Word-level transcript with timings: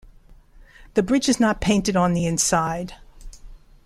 The 0.95 1.03
bridge 1.03 1.29
is 1.29 1.39
not 1.39 1.61
painted 1.61 1.95
on 1.95 2.13
the 2.15 2.25
inside. 2.25 2.95